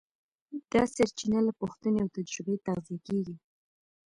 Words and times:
دا 0.71 0.81
سرچینه 0.93 1.39
له 1.47 1.51
پوښتنې 1.59 1.97
او 2.03 2.09
تجربې 2.15 2.55
تغذیه 2.65 2.99
کېږي. 3.07 3.35